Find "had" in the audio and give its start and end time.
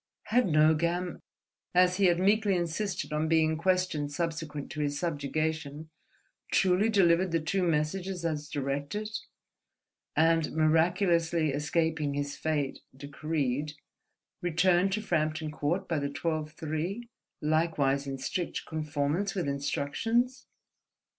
0.23-0.47, 2.05-2.19